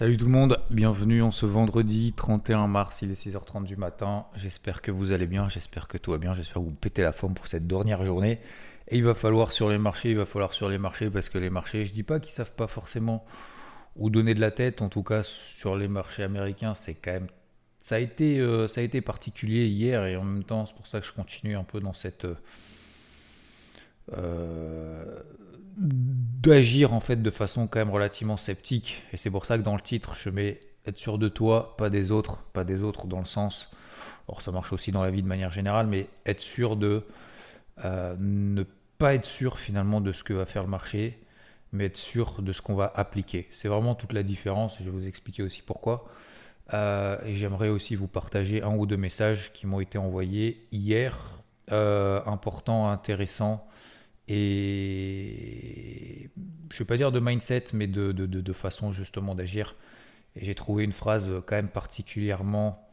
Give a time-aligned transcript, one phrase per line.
[0.00, 4.24] Salut tout le monde, bienvenue en ce vendredi 31 mars, il est 6h30 du matin.
[4.34, 7.12] J'espère que vous allez bien, j'espère que tout va bien, j'espère que vous pétez la
[7.12, 8.40] forme pour cette dernière journée.
[8.88, 11.36] Et il va falloir sur les marchés, il va falloir sur les marchés parce que
[11.36, 13.26] les marchés, je dis pas qu'ils savent pas forcément
[13.94, 17.28] ou donner de la tête, en tout cas sur les marchés américains, c'est quand même
[17.76, 20.86] ça a été euh, ça a été particulier hier et en même temps c'est pour
[20.86, 22.26] ça que je continue un peu dans cette
[24.16, 25.19] euh,
[26.40, 29.76] d'agir en fait de façon quand même relativement sceptique et c'est pour ça que dans
[29.76, 33.20] le titre je mets être sûr de toi pas des autres pas des autres dans
[33.20, 33.70] le sens
[34.28, 37.04] or ça marche aussi dans la vie de manière générale mais être sûr de
[37.84, 38.64] euh, ne
[38.98, 41.18] pas être sûr finalement de ce que va faire le marché
[41.72, 43.48] mais être sûr de ce qu'on va appliquer.
[43.52, 46.08] C'est vraiment toute la différence, je vais vous expliquer aussi pourquoi.
[46.72, 51.16] Euh, et j'aimerais aussi vous partager un ou deux messages qui m'ont été envoyés hier,
[51.72, 53.66] euh, importants, intéressants,
[54.32, 56.30] et
[56.70, 59.74] je ne vais pas dire de mindset, mais de, façon justement d'agir.
[60.36, 62.88] Et j'ai trouvé une phrase quand même particulièrement,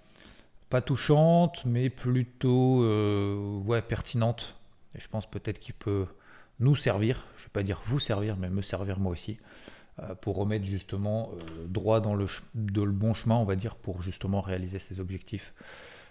[0.71, 4.55] pas touchante, mais plutôt euh, pertinente.
[4.95, 6.07] Et je pense peut-être qu'il peut
[6.59, 9.37] nous servir, je ne vais pas dire vous servir, mais me servir moi aussi,
[9.99, 14.01] euh, pour remettre justement euh, droit dans le, le bon chemin, on va dire, pour
[14.01, 15.53] justement réaliser ces objectifs.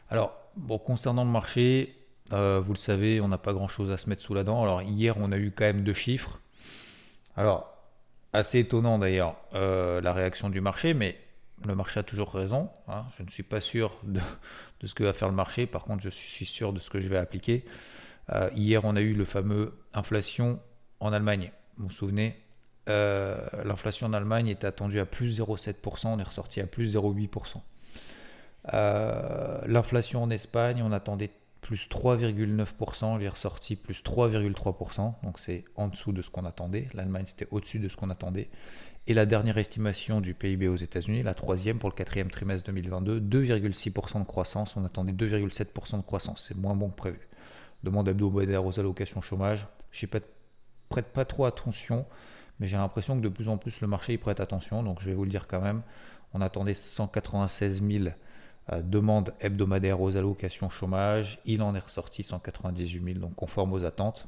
[0.08, 1.96] Alors, bon, concernant le marché,
[2.32, 4.62] euh, vous le savez, on n'a pas grand-chose à se mettre sous la dent.
[4.62, 6.40] Alors, hier, on a eu quand même deux chiffres.
[7.36, 7.72] Alors,
[8.32, 11.18] assez étonnant d'ailleurs, la réaction du marché, mais
[11.64, 12.70] le marché a toujours raison.
[12.88, 13.04] Hein.
[13.18, 14.20] Je ne suis pas sûr de,
[14.84, 15.66] ce que va faire le marché.
[15.66, 17.64] Par contre, je suis sûr de ce que je vais appliquer.
[18.32, 20.60] Euh, hier, on a eu le fameux inflation
[21.00, 21.52] en Allemagne.
[21.76, 22.36] Vous vous souvenez
[22.88, 27.60] euh, L'inflation en Allemagne est attendue à plus 0,7%, on est ressorti à plus 0,8%.
[28.74, 31.30] Euh, l'inflation en Espagne, on attendait
[31.66, 36.88] plus 3,9%, on est ressorti plus 3,3%, donc c'est en dessous de ce qu'on attendait.
[36.94, 38.50] L'Allemagne, c'était au-dessus de ce qu'on attendait.
[39.08, 43.18] Et la dernière estimation du PIB aux États-Unis, la troisième pour le quatrième trimestre 2022,
[43.20, 47.28] 2,6% de croissance, on attendait 2,7% de croissance, c'est moins bon que prévu
[47.82, 49.66] demande hebdomadaire aux allocations chômage.
[49.90, 50.20] Je ne
[50.88, 52.06] prête pas trop attention,
[52.60, 55.08] mais j'ai l'impression que de plus en plus le marché y prête attention, donc je
[55.08, 55.82] vais vous le dire quand même.
[56.32, 58.04] On attendait 196 000
[58.72, 61.38] euh, demandes hebdomadaires aux allocations chômage.
[61.44, 64.26] Il en est ressorti 198 000, donc conforme aux attentes.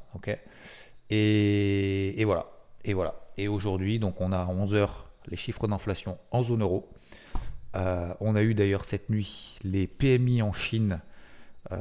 [1.09, 2.47] et, voilà.
[2.85, 3.15] Et voilà.
[3.37, 6.89] Et aujourd'hui, donc on a à 11 heures les chiffres d'inflation en zone euro.
[7.75, 11.01] Euh, on a eu d'ailleurs cette nuit les PMI en Chine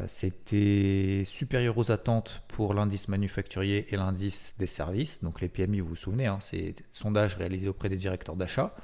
[0.07, 5.23] c'était supérieur aux attentes pour l'indice manufacturier et l'indice des services.
[5.23, 8.75] Donc les PMI, vous vous souvenez, hein, c'est sondage réalisé auprès des directeurs d'achat.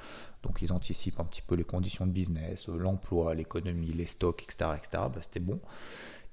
[0.42, 4.70] Donc ils anticipent un petit peu les conditions de business, l'emploi, l'économie, les stocks, etc.
[4.76, 5.04] etc.
[5.12, 5.60] Bah, c'était bon.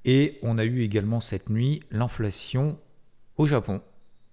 [0.05, 2.79] Et on a eu également cette nuit l'inflation
[3.38, 3.81] au Japon.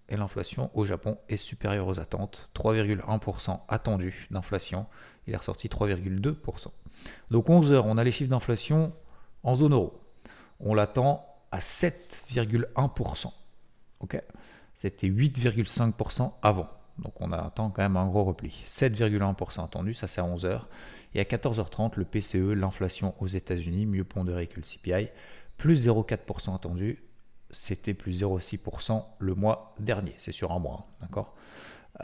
[0.09, 2.49] Et l'inflation au Japon est supérieure aux attentes.
[2.55, 4.87] 3,1% attendu d'inflation.
[5.27, 6.69] Il est ressorti 3,2%.
[7.31, 8.93] Donc 11 heures, on a les chiffres d'inflation
[9.43, 10.01] en zone euro
[10.61, 13.33] on l'attend à 7,1%.
[14.01, 14.23] Ok?
[14.75, 16.69] C'était 8,5% avant.
[16.99, 18.65] Donc on attend quand même un gros repli.
[18.67, 20.63] 7,1% attendu, ça c'est à 11h.
[21.15, 25.09] Et à 14h30, le PCE, l'inflation aux États-Unis, mieux pondéré que le CPI,
[25.57, 27.03] plus 0,4% attendu.
[27.51, 30.15] C'était plus 0,6% le mois dernier.
[30.19, 31.35] C'est sur un mois, hein, d'accord?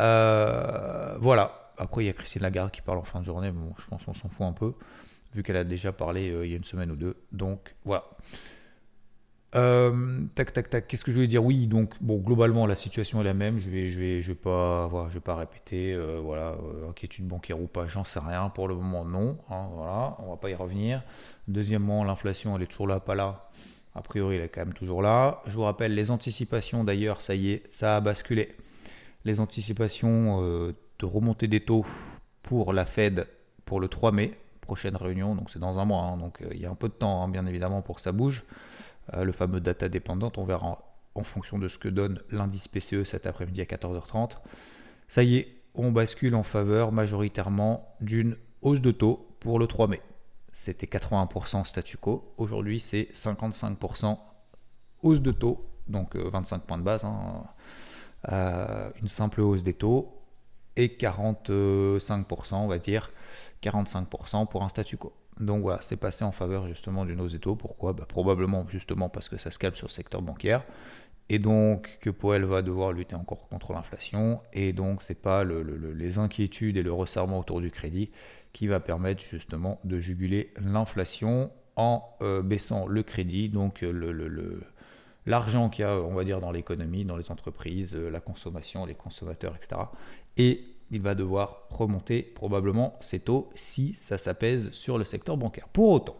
[0.00, 1.60] Euh, Voilà.
[1.76, 3.52] Après, il y a Christine Lagarde qui parle en fin de journée.
[3.78, 4.74] Je pense qu'on s'en fout un peu
[5.34, 7.16] vu qu'elle a déjà parlé euh, il y a une semaine ou deux.
[7.32, 8.04] Donc voilà.
[9.54, 10.86] Euh, tac, tac, tac.
[10.86, 11.44] Qu'est-ce que je voulais dire?
[11.44, 13.58] Oui, donc bon, globalement la situation est la même.
[13.58, 15.92] Je vais, je vais, je vais pas, voilà, je vais pas répéter.
[15.92, 16.56] Euh, voilà,
[16.88, 18.48] inquiétude bancaire ou pas, j'en sais rien.
[18.48, 19.38] Pour le moment, non.
[19.50, 21.02] Hein, voilà, on va pas y revenir.
[21.46, 23.50] Deuxièmement, l'inflation, elle est toujours là, pas là.
[23.94, 25.42] A priori, elle est quand même toujours là.
[25.46, 26.82] Je vous rappelle les anticipations.
[26.82, 28.56] D'ailleurs, ça y est, ça a basculé.
[29.24, 30.42] Les anticipations
[30.98, 31.86] de remontée des taux
[32.42, 33.28] pour la Fed
[33.64, 36.16] pour le 3 mai prochaine réunion, donc c'est dans un mois, hein.
[36.16, 38.12] donc euh, il y a un peu de temps hein, bien évidemment pour que ça
[38.12, 38.44] bouge.
[39.12, 40.82] Euh, le fameux data dépendante, on verra
[41.14, 44.38] en, fonction de ce que donne l'indice PCE cet après-midi à 14h30.
[45.08, 49.88] Ça y est, on bascule en faveur majoritairement d'une hausse de taux pour le 3
[49.88, 50.00] mai.
[50.52, 54.18] C'était 81% statu quo, aujourd'hui c'est 55%
[55.02, 57.44] hausse de taux, donc 25 euh, points de base, hein.
[59.02, 60.13] une simple hausse des taux
[60.76, 63.12] et 45%, on va dire,
[63.62, 65.12] 45% pour un statu quo.
[65.40, 67.56] Donc voilà, c'est passé en faveur justement du Nozeto.
[67.56, 67.92] Pourquoi?
[67.92, 70.64] Bah, Probablement justement parce que ça se calme sur le secteur bancaire.
[71.28, 74.40] Et donc que Powell va devoir lutter encore contre l'inflation.
[74.52, 78.10] Et donc c'est pas les inquiétudes et le resserrement autour du crédit
[78.52, 83.48] qui va permettre justement de juguler l'inflation en euh, baissant le crédit.
[83.48, 84.62] Donc le,
[85.26, 88.86] l'argent qu'il y a, on va dire, dans l'économie, dans les entreprises, euh, la consommation,
[88.86, 89.80] les consommateurs, etc.
[90.36, 95.68] Et il va devoir remonter probablement ses taux si ça s'apaise sur le secteur bancaire.
[95.68, 96.16] Pour autant,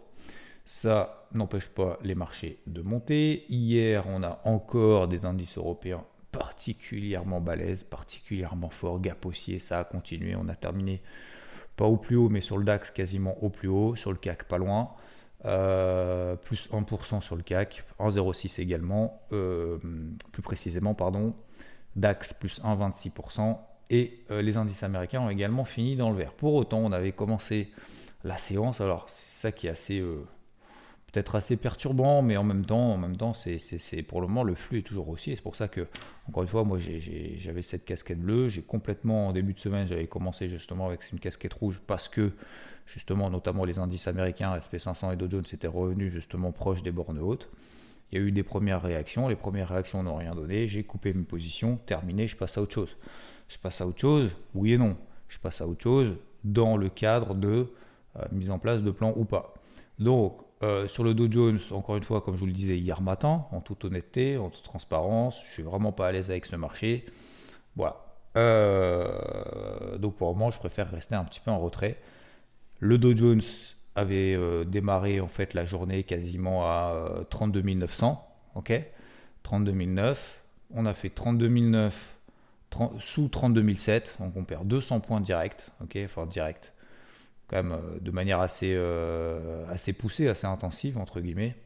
[0.67, 3.45] ça n'empêche pas les marchés de monter.
[3.49, 9.01] Hier, on a encore des indices européens particulièrement balèzes, particulièrement forts.
[9.01, 10.35] Gap haussier, ça a continué.
[10.35, 11.03] On a terminé
[11.77, 13.95] pas au plus haut, mais sur le DAX quasiment au plus haut.
[13.95, 14.91] Sur le CAC, pas loin.
[15.47, 19.79] Euh, plus 1% sur le CAC, 1,06 également, euh,
[20.33, 21.35] plus précisément, pardon,
[21.97, 23.59] DAX plus 1,26%,
[23.95, 26.33] et euh, les indices américains ont également fini dans le vert.
[26.33, 27.71] Pour autant, on avait commencé
[28.25, 30.03] la séance, alors c'est ça qui est assez
[31.15, 34.57] peut-être assez perturbant, mais en même temps, en même temps, c'est pour le moment le
[34.57, 35.31] flux est toujours aussi.
[35.31, 35.87] Et c'est pour ça que,
[36.29, 38.49] encore une fois, moi j'avais cette casquette bleue.
[38.49, 42.33] J'ai complètement en début de semaine, j'avais commencé justement avec une casquette rouge parce que
[42.87, 47.21] justement, notamment les indices américains, SP500 et Dow Jones étaient revenus justement proches des bornes
[47.21, 47.49] hautes.
[48.11, 51.13] Il y a eu des premières réactions, les premières réactions n'ont rien donné, j'ai coupé
[51.15, 52.97] mes positions, terminé, je passe à autre chose.
[53.55, 54.97] Je passe à autre chose, oui et non.
[55.29, 57.73] Je passe à autre chose dans le cadre de
[58.17, 59.55] euh, mise en place de plans ou pas.
[60.01, 63.01] Donc, euh, sur le Dow Jones, encore une fois, comme je vous le disais hier
[63.01, 66.57] matin, en toute honnêteté, en toute transparence, je suis vraiment pas à l'aise avec ce
[66.57, 67.07] marché.
[67.77, 68.05] Voilà.
[68.37, 72.01] Euh, donc pour le moment, je préfère rester un petit peu en retrait.
[72.81, 73.43] Le Dow Jones
[73.95, 74.37] avait
[74.67, 78.83] démarré en fait la journée quasiment à 32 900, ok?
[79.45, 80.43] 32 009.
[80.75, 81.49] On a fait 32
[82.79, 86.73] 009 sous 32 007, donc on perd 200 points direct, ok, enfin direct,
[87.49, 91.57] quand même euh, de manière assez, euh, assez poussée, assez intensive entre guillemets.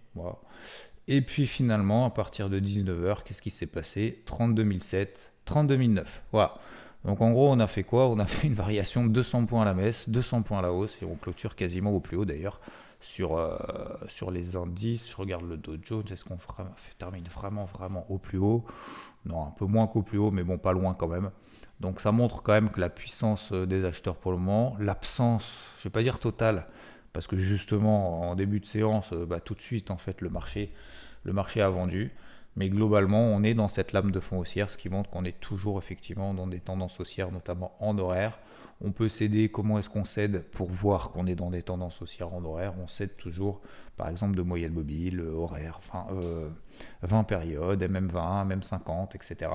[1.06, 4.22] Et puis finalement, à partir de 19h, qu'est-ce qui s'est passé?
[4.26, 6.22] 32 007, 32 009.
[6.32, 6.58] Voilà.
[7.05, 8.08] Donc en gros, on a fait quoi?
[8.08, 10.72] On a fait une variation de 200 points à la messe, 200 points à la
[10.72, 12.60] hausse, et on clôture quasiment au plus haut d'ailleurs
[13.00, 13.56] sur, euh,
[14.09, 15.11] sur les indices.
[15.11, 16.39] Je regarde le Dow Jones, est-ce qu'on
[16.99, 18.65] termine vraiment, vraiment au plus haut?
[19.25, 21.31] Non, un peu moins qu'au plus haut, mais bon, pas loin quand même.
[21.81, 25.49] Donc ça montre quand même que la puissance euh, des acheteurs pour le moment, l'absence,
[25.77, 26.67] je ne vais pas dire totale,
[27.12, 30.29] parce que justement en début de séance, euh, bah, tout de suite en fait le
[30.29, 30.73] marché,
[31.23, 32.12] le marché a vendu.
[32.58, 35.38] Mais globalement, on est dans cette lame de fond haussière, ce qui montre qu'on est
[35.38, 38.40] toujours effectivement dans des tendances haussières, notamment en horaire.
[38.81, 42.34] On peut céder, comment est-ce qu'on cède pour voir qu'on est dans des tendances haussières
[42.34, 42.75] en horaire?
[42.82, 43.60] On cède toujours,
[43.96, 46.08] par exemple, de moyenne mobile, euh, horaire, enfin,
[47.02, 49.52] 20 euh, périodes, MM20, MM50, etc.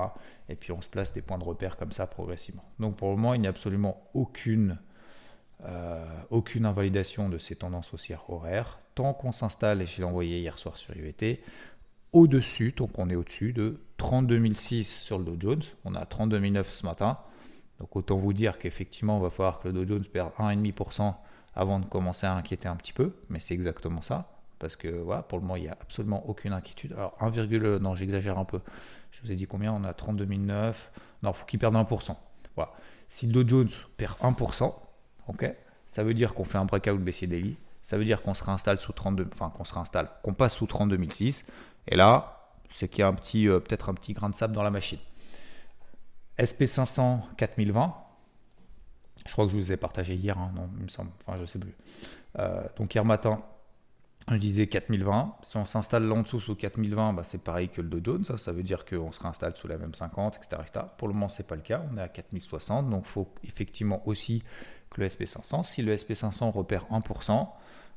[0.48, 2.64] Et puis on se place des points de repère comme ça progressivement.
[2.78, 4.78] Donc pour le moment, il n'y a absolument aucune,
[5.66, 8.78] euh, aucune invalidation de ces tendances haussières horaires.
[8.94, 11.42] Tant qu'on s'installe, et je l'ai envoyé hier soir sur IVT,
[12.14, 15.62] au-dessus, donc on est au-dessus de 32 sur le Dow Jones.
[15.84, 17.18] On a 32 009 ce matin.
[17.80, 21.14] Donc autant vous dire qu'effectivement, il va falloir que le Dow Jones perde 1,5%
[21.54, 23.12] avant de commencer à inquiéter un petit peu.
[23.28, 24.30] Mais c'est exactement ça.
[24.58, 26.92] Parce que voilà, pour le moment, il n'y a absolument aucune inquiétude.
[26.92, 27.30] Alors 1,
[27.80, 28.60] non, j'exagère un peu.
[29.10, 29.72] Je vous ai dit combien?
[29.72, 30.90] On a 32 009.
[31.22, 32.16] Non, il faut qu'il perde 1%.
[32.54, 32.72] Voilà.
[33.08, 34.72] Si le Dow Jones perd 1%,
[35.28, 35.54] ok,
[35.86, 37.56] ça veut dire qu'on fait un breakout baissier daily.
[37.82, 40.66] Ça veut dire qu'on se réinstalle sous 32, enfin qu'on se réinstalle, qu'on passe sous
[40.66, 41.46] 32 006.
[41.88, 44.54] Et là, c'est qu'il y a un petit, euh, peut-être un petit grain de sable
[44.54, 44.98] dans la machine.
[46.38, 47.94] SP500 4020.
[49.26, 51.46] Je crois que je vous ai partagé hier, hein, non, il me semble, enfin je
[51.46, 51.74] sais plus.
[52.38, 53.42] Euh, donc hier matin,
[54.28, 55.36] je disais 4020.
[55.42, 58.24] Si on s'installe là en dessous sous 4020, bah, c'est pareil que le Dow Jones.
[58.24, 60.62] Ça, ça veut dire qu'on se réinstalle sous la même 50, etc.,
[60.98, 61.82] Pour le moment, ce n'est pas le cas.
[61.92, 62.90] On est à 4060.
[62.90, 64.42] Donc il faut effectivement aussi
[64.90, 65.64] que le SP500.
[65.64, 67.48] Si le SP500 repère 1%,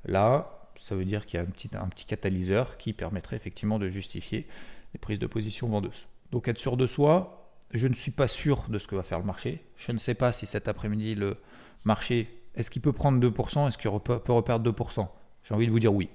[0.05, 1.45] là, ça veut dire qu'il y a
[1.81, 4.47] un petit, catalyseur qui permettrait effectivement de justifier
[4.93, 6.07] les prises de position vendeuses.
[6.31, 9.19] Donc être sûr de soi, je ne suis pas sûr de ce que va faire
[9.19, 9.63] le marché.
[9.77, 11.37] Je ne sais pas si cet après-midi le
[11.83, 15.07] marché, est-ce qu'il peut prendre 2%, est-ce qu'il peut reperdre 2%
[15.43, 16.09] J'ai envie de vous dire oui.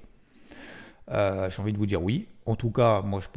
[1.10, 2.28] Euh, j'ai envie de vous dire oui.
[2.46, 3.28] En tout cas, moi, je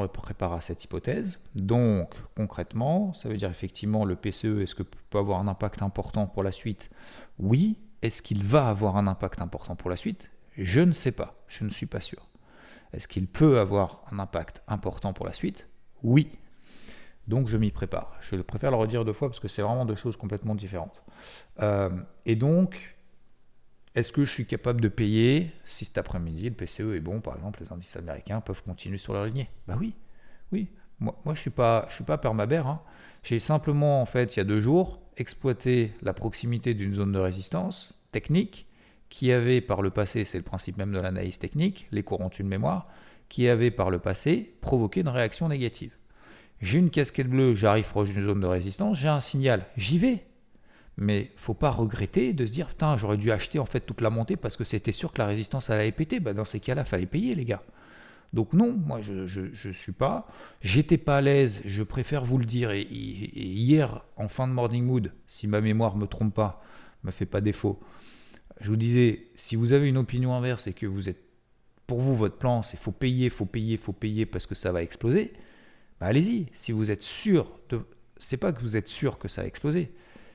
[0.00, 1.40] me prépare à cette hypothèse.
[1.54, 6.26] Donc, concrètement, ça veut dire effectivement le PCE, est-ce que peut avoir un impact important
[6.26, 6.90] pour la suite?
[7.38, 7.78] Oui.
[8.00, 10.30] Est-ce qu'il va avoir un impact important pour la suite?
[10.58, 12.28] Je ne sais pas, je ne suis pas sûr.
[12.92, 15.68] Est-ce qu'il peut avoir un impact important pour la suite?
[16.02, 16.30] Oui.
[17.26, 18.16] Donc je m'y prépare.
[18.20, 21.04] Je préfère le redire deux fois parce que c'est vraiment deux choses complètement différentes.
[21.60, 21.90] Euh,
[22.24, 22.96] et donc,
[23.94, 27.36] est-ce que je suis capable de payer si cet après-midi le PCE est bon, par
[27.36, 29.50] exemple, les indices américains peuvent continuer sur leur lignée?
[29.66, 29.94] Bah oui,
[30.52, 30.68] oui.
[31.00, 32.66] Moi, je ne suis pas, suis permabère.
[32.66, 32.82] Hein.
[33.22, 37.18] J'ai simplement, en fait, il y a deux jours, exploité la proximité d'une zone de
[37.18, 38.67] résistance technique
[39.08, 42.42] qui avait par le passé, c'est le principe même de l'analyse technique, les courants de
[42.44, 42.88] mémoire,
[43.28, 45.92] qui avait par le passé provoqué une réaction négative.
[46.60, 50.24] J'ai une casquette bleue, j'arrive proche d'une zone de résistance, j'ai un signal, j'y vais.
[50.96, 54.10] Mais faut pas regretter de se dire putain j'aurais dû acheter en fait toute la
[54.10, 56.18] montée parce que c'était sûr que la résistance allait péter.
[56.18, 57.62] Bah, dans ces cas-là, fallait payer les gars.
[58.32, 60.26] Donc non, moi je ne suis pas.
[60.60, 62.72] J'étais pas à l'aise, je préfère vous le dire.
[62.72, 66.62] Et, hier, en fin de morning mood, si ma mémoire me trompe pas,
[67.04, 67.80] me fait pas défaut,
[68.60, 71.20] je vous disais, si vous avez une opinion inverse et que vous êtes,
[71.86, 74.82] pour vous, votre plan, c'est faut payer, faut payer, faut payer parce que ça va
[74.82, 75.32] exploser,
[76.00, 76.46] bah allez-y.
[76.54, 77.80] Si vous êtes sûr de,
[78.18, 79.92] c'est pas que vous êtes sûr que ça va exploser.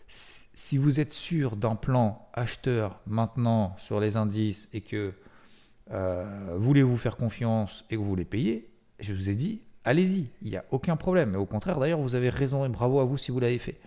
[0.07, 5.13] Si vous êtes sûr d'un plan acheteur maintenant sur les indices et que
[5.91, 10.49] euh, voulez-vous faire confiance et que vous voulez payer, je vous ai dit, allez-y, il
[10.49, 11.33] n'y a aucun problème.
[11.33, 13.79] Et au contraire, d'ailleurs, vous avez raison et bravo à vous si vous l'avez fait.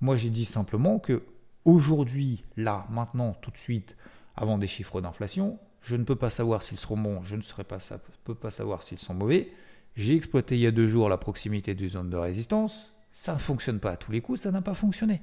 [0.00, 1.22] Moi, j'ai dit simplement que
[1.64, 3.96] aujourd'hui, là, maintenant, tout de suite,
[4.36, 7.64] avant des chiffres d'inflation, je ne peux pas savoir s'ils seront bons, je ne serai
[7.64, 7.78] pas,
[8.24, 9.52] peux pas savoir s'ils sont mauvais.
[9.96, 12.94] J'ai exploité il y a deux jours la proximité d'une zone de résistance.
[13.12, 15.20] Ça ne fonctionne pas à tous les coups, ça n'a pas fonctionné.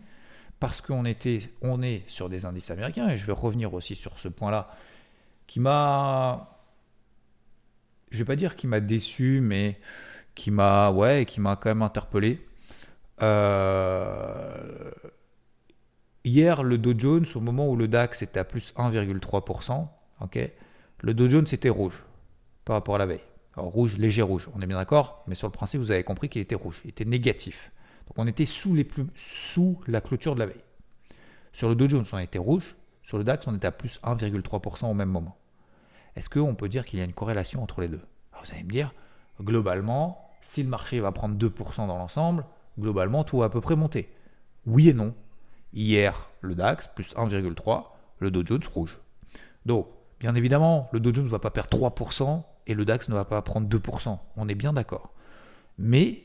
[0.59, 4.19] Parce qu'on était, on est sur des indices américains, et je vais revenir aussi sur
[4.19, 4.75] ce point-là,
[5.47, 6.59] qui m'a.
[8.11, 9.79] Je vais pas dire qui m'a déçu, mais
[10.35, 12.45] qui m'a ouais, qui m'a quand même interpellé.
[13.21, 14.91] Euh,
[16.23, 19.87] hier, le Dow Jones, au moment où le DAX était à plus 1,3%,
[20.21, 20.51] ok,
[21.01, 22.03] le Dow Jones était rouge
[22.65, 23.23] par rapport à la veille.
[23.55, 26.29] Alors, rouge, léger rouge, on est bien d'accord, mais sur le principe, vous avez compris
[26.29, 27.71] qu'il était rouge, il était négatif.
[28.07, 30.63] Donc on était sous, les sous la clôture de la veille.
[31.53, 34.85] Sur le Dow Jones, on était rouge, sur le DAX, on était à plus 1,3%
[34.85, 35.37] au même moment.
[36.15, 38.01] Est-ce qu'on peut dire qu'il y a une corrélation entre les deux?
[38.33, 38.93] Vous allez me dire,
[39.41, 42.45] globalement, si le marché va prendre 2% dans l'ensemble,
[42.79, 44.09] globalement, tout va à peu près monter.
[44.65, 45.13] Oui et non.
[45.73, 47.85] Hier, le DAX, plus 1,3,
[48.19, 48.99] le Dow Jones rouge.
[49.65, 49.87] Donc,
[50.19, 53.25] bien évidemment, le Dow Jones ne va pas perdre 3% et le DAX ne va
[53.25, 54.17] pas prendre 2%.
[54.35, 55.13] On est bien d'accord.
[55.77, 56.23] Mais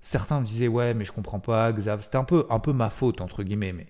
[0.00, 2.90] certains me disaient ouais mais je comprends pas Xav c'était un peu un peu ma
[2.90, 3.86] faute entre guillemets mais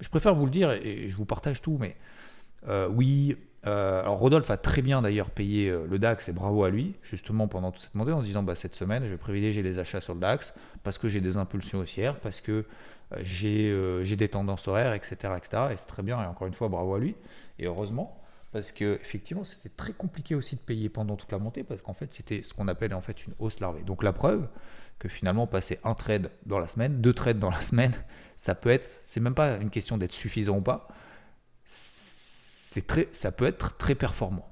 [0.00, 1.96] je préfère vous le dire et je vous partage tout, mais
[2.68, 3.36] euh, oui.
[3.66, 6.94] Euh, alors Rodolphe a très bien d'ailleurs payé euh, le DAX et bravo à lui,
[7.02, 10.00] justement pendant toute cette montée en disant bah, cette semaine je vais privilégier les achats
[10.00, 12.64] sur le DAX parce que j'ai des impulsions haussières, parce que
[13.22, 15.34] j'ai des tendances horaires, etc.
[15.36, 15.62] etc.
[15.72, 17.16] et c'est très bien et encore une fois bravo à lui
[17.58, 18.20] et heureusement
[18.52, 21.94] parce que effectivement c'était très compliqué aussi de payer pendant toute la montée parce qu'en
[21.94, 23.82] fait c'était ce qu'on appelle en fait une hausse larvée.
[23.82, 24.48] Donc la preuve
[24.98, 27.92] que finalement passer un trade dans la semaine, deux trades dans la semaine,
[28.36, 30.88] ça peut être, c'est même pas une question d'être suffisant ou pas,
[31.66, 34.48] c'est très, ça peut être très performant.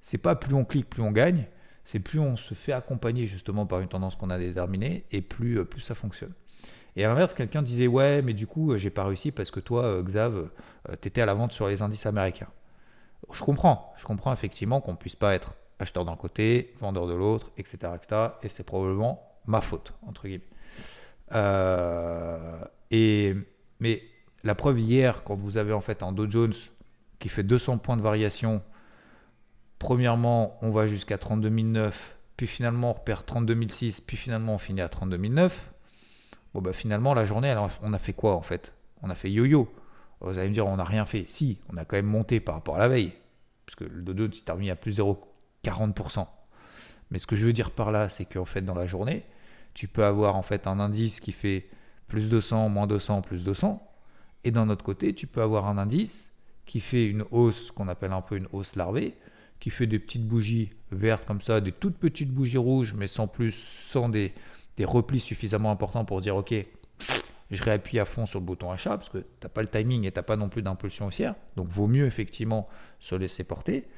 [0.00, 1.46] C'est pas plus on clique, plus on gagne,
[1.84, 5.58] c'est plus on se fait accompagner justement par une tendance qu'on a déterminée et plus,
[5.58, 6.32] euh, plus ça fonctionne.
[7.00, 9.58] Et à l'inverse, quelqu'un disait ouais, mais du coup, euh, j'ai pas réussi parce que
[9.58, 10.50] toi, euh, Xav,
[11.00, 12.50] t'étais à la vente sur les indices américains.
[13.32, 17.52] Je comprends, je comprends effectivement qu'on puisse pas être acheteur d'un côté, vendeur de l'autre,
[17.56, 18.32] etc., etc.
[18.42, 20.44] Et c'est probablement ma faute entre guillemets.
[22.90, 23.34] et
[23.80, 24.02] mais
[24.44, 26.52] la preuve hier, quand vous avez en fait un Dow Jones
[27.18, 28.60] qui fait 200 points de variation,
[29.78, 34.58] premièrement, on va jusqu'à 32 009, puis finalement on repère 32 006, puis finalement on
[34.58, 35.72] finit à 32 009.
[36.54, 38.72] Bon, bah finalement, la journée, on a fait quoi en fait?
[39.02, 39.72] On a fait yo-yo.
[40.20, 41.24] Vous allez me dire, on n'a rien fait.
[41.28, 43.12] Si, on a quand même monté par rapport à la veille,
[43.64, 46.26] puisque le Dow Jones s'est terminé à plus 0,40%.
[47.10, 49.24] Mais ce que je veux dire par là, c'est qu'en fait, dans la journée,
[49.74, 51.68] tu peux avoir en fait un indice qui fait
[52.06, 53.86] plus 200, moins 200, plus 200.
[54.44, 56.30] Et d'un autre côté, tu peux avoir un indice
[56.66, 59.16] qui fait une hausse, qu'on appelle un peu une hausse larvée,
[59.58, 63.26] qui fait des petites bougies vertes comme ça, des toutes petites bougies rouges, mais sans
[63.26, 64.32] plus, sans des,
[64.76, 66.54] des replis suffisamment importants pour dire ok,
[67.50, 70.04] je réappuie à fond sur le bouton achat parce que tu n'as pas le timing
[70.04, 71.34] et tu n'as pas non plus d'impulsion haussière.
[71.56, 73.88] Donc vaut mieux effectivement se laisser porter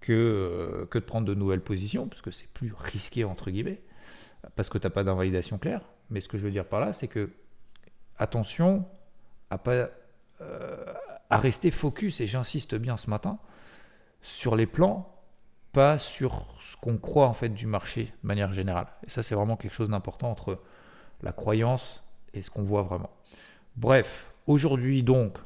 [0.00, 3.80] que, euh, que de prendre de nouvelles positions parce que c'est plus risqué entre guillemets
[4.56, 5.82] parce que tu n'as pas d'invalidation claire.
[6.10, 7.30] Mais ce que je veux dire par là, c'est que
[8.18, 8.86] attention
[9.50, 9.88] à, pas,
[10.40, 10.94] euh,
[11.30, 13.38] à rester focus, et j'insiste bien ce matin,
[14.22, 15.14] sur les plans,
[15.98, 18.88] sur ce qu'on croit en fait du marché de manière générale.
[19.06, 20.60] Et ça, c'est vraiment quelque chose d'important entre
[21.22, 22.02] la croyance
[22.34, 23.10] et ce qu'on voit vraiment.
[23.76, 25.38] Bref, aujourd'hui donc,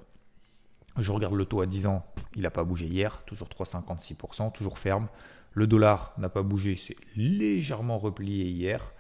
[0.98, 4.78] je regarde le taux à 10 ans, il n'a pas bougé hier, toujours 3,56%, toujours
[4.78, 5.08] ferme.
[5.52, 8.92] Le dollar n'a pas bougé, c'est légèrement replié hier.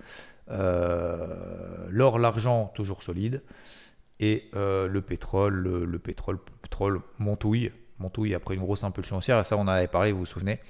[0.50, 3.42] Euh, l'or, l'argent, toujours solide.
[4.20, 9.40] Et euh, le pétrole, le, pétrole, pétrole montouille, montouille après une grosse impulsion haussière.
[9.40, 10.60] Et ça, on en avait parlé, vous vous souvenez.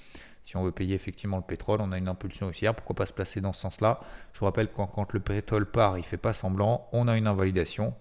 [0.42, 2.74] Si on veut payer effectivement le pétrole, on a une impulsion haussière.
[2.74, 4.00] Pourquoi pas se placer dans ce sens-là?
[4.32, 6.88] Je vous rappelle quand, quand le pétrole part, il ne fait pas semblant.
[6.92, 7.94] On a une invalidation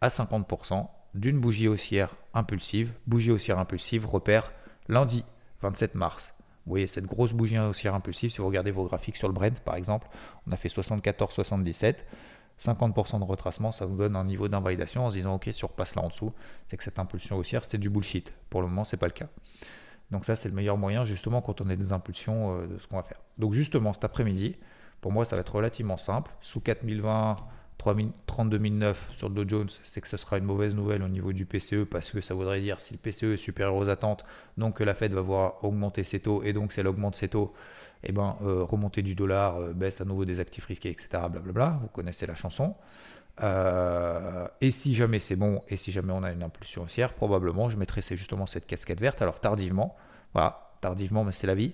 [0.00, 2.92] à 50% d'une bougie haussière impulsive.
[3.06, 4.52] Bougie haussière impulsive, repère
[4.88, 5.24] lundi
[5.60, 6.34] 27 mars.
[6.64, 9.60] Vous voyez cette grosse bougie haussière impulsive, si vous regardez vos graphiques sur le Brent
[9.64, 10.08] par exemple,
[10.46, 11.96] on a fait 74,77.
[12.60, 15.68] 50% de retracement, ça vous donne un niveau d'invalidation en se disant ok, si on
[15.68, 16.32] repasse là en dessous,
[16.68, 18.32] c'est que cette impulsion haussière c'était du bullshit.
[18.50, 19.26] Pour le moment, c'est pas le cas.
[20.12, 22.86] Donc ça, c'est le meilleur moyen justement quand on a des impulsions euh, de ce
[22.86, 23.20] qu'on va faire.
[23.38, 24.56] Donc justement, cet après-midi,
[25.00, 26.30] pour moi, ça va être relativement simple.
[26.40, 27.36] Sous 4020,
[28.26, 31.46] 32 sur le Dow Jones, c'est que ce sera une mauvaise nouvelle au niveau du
[31.46, 34.24] PCE parce que ça voudrait dire si le PCE est supérieur aux attentes,
[34.56, 37.28] donc que la Fed va voir augmenter ses taux et donc si elle augmente ses
[37.28, 37.52] taux,
[38.04, 41.08] et eh ben, euh, remontée du dollar, euh, baisse à nouveau des actifs risqués, etc.
[41.30, 42.74] Blablabla, vous connaissez la chanson.
[43.42, 47.68] Euh, et si jamais c'est bon, et si jamais on a une impulsion haussière, probablement
[47.68, 49.22] je mettrai justement cette casquette verte.
[49.22, 49.96] Alors tardivement,
[50.32, 51.72] voilà, tardivement, mais c'est la vie.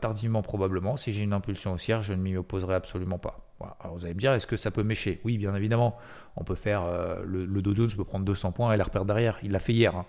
[0.00, 3.48] tardivement probablement, si j'ai une impulsion haussière, je ne m'y opposerai absolument pas.
[3.80, 5.20] Alors vous allez me dire, est-ce que ça peut mécher?
[5.24, 5.96] Oui, bien évidemment.
[6.36, 6.84] On peut faire
[7.24, 9.38] le, le, Dow Jones peut prendre 200 points et la reperdre derrière.
[9.42, 9.96] Il l'a fait hier.
[9.96, 10.06] Hein.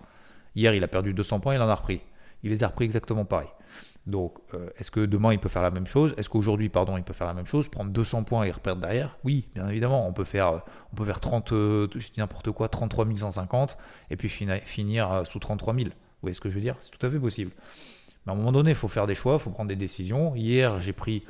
[0.55, 2.01] Hier, il a perdu 200 points, il en a repris.
[2.43, 3.49] Il les a repris exactement pareil.
[4.07, 6.13] Donc, euh, est-ce que demain il peut faire la même chose?
[6.17, 7.67] Est-ce qu'aujourd'hui, pardon, il peut faire la même chose?
[7.67, 9.17] Prendre 200 points et reperdre derrière?
[9.23, 10.07] Oui, bien évidemment.
[10.07, 13.77] On peut faire, on peut faire 30, euh, je dis n'importe quoi, 33 150
[14.09, 15.85] et puis finir euh, sous 33 000.
[15.85, 15.91] Vous
[16.21, 16.75] voyez ce que je veux dire?
[16.81, 17.51] C'est tout à fait possible.
[18.25, 20.35] Mais à un moment donné, il faut faire des choix, il faut prendre des décisions.
[20.35, 21.23] Hier, j'ai pris,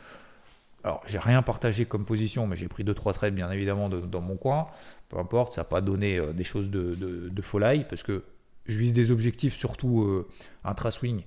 [0.84, 4.38] alors j'ai rien partagé comme position, mais j'ai pris 2-3 trades bien évidemment dans mon
[4.38, 4.68] coin.
[5.10, 8.24] Peu importe, ça n'a pas donné des choses de, de, folie parce que
[8.68, 10.26] je vise des objectifs surtout
[10.64, 11.24] intra-swing.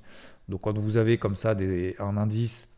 [0.49, 1.54] Donc quand vous avez comme ça
[1.99, 2.68] un indice,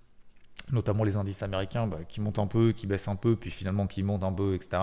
[0.72, 3.86] notamment les indices américains, bah, qui montent un peu, qui baissent un peu, puis finalement
[3.86, 4.82] qui montent un peu, etc.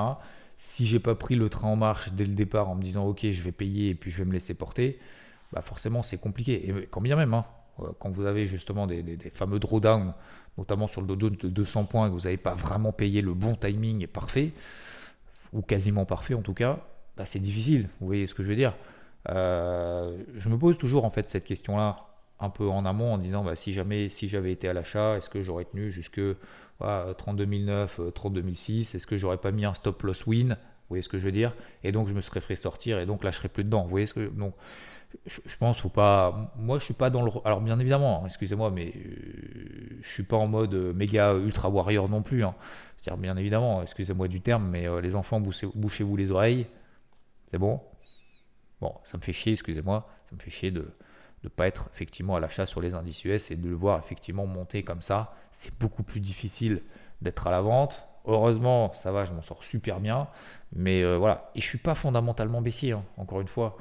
[0.57, 3.25] Si j'ai pas pris le train en marche dès le départ en me disant ok
[3.31, 4.99] je vais payer et puis je vais me laisser porter,
[5.51, 6.69] bah forcément c'est compliqué.
[6.69, 7.45] Et quand bien même, hein,
[7.79, 10.13] euh, quand vous avez justement des, fameux drawdowns,
[10.57, 13.33] notamment sur le Dow de 200 points, et que vous n'avez pas vraiment payé le
[13.33, 14.53] bon timing parfait,
[15.53, 16.79] ou quasiment parfait en tout cas,
[17.17, 17.89] bah, c'est difficile.
[17.99, 18.75] Vous voyez ce que je veux dire?
[19.29, 22.10] Euh, Je me pose toujours en fait cette question-là
[22.41, 25.29] un peu en amont en disant bah, si jamais si j'avais été à l'achat, est-ce
[25.29, 26.19] que j'aurais tenu jusque
[26.79, 30.49] voilà, 2009, 32 2006, est-ce que j'aurais pas mis un stop loss win?
[30.49, 31.53] Vous voyez ce que je veux dire?
[31.83, 33.83] Et donc je me serais fait sortir et donc là je serais plus dedans.
[33.83, 34.55] Vous voyez ce que donc
[35.25, 38.93] je, pense faut pas moi je suis pas dans le alors bien évidemment, excusez-moi mais
[38.95, 42.55] euh, je suis pas en mode euh, méga ultra warrior non plus hein.
[43.03, 46.65] dire bien évidemment, excusez-moi du terme mais euh, les enfants bouchez-vous les oreilles.
[47.45, 47.81] C'est bon?
[48.79, 50.91] Bon, ça me fait chier, excusez-moi, ça me fait chier de
[51.43, 53.99] de ne pas être effectivement à l'achat sur les indices US et de le voir
[53.99, 55.33] effectivement monter comme ça.
[55.51, 56.81] C'est beaucoup plus difficile
[57.21, 58.03] d'être à la vente.
[58.25, 60.27] Heureusement, ça va, je m'en sors super bien.
[60.73, 63.77] Mais euh, voilà, et je suis pas fondamentalement baissier, hein, encore une fois.